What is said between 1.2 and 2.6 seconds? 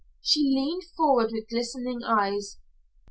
with glistening eyes.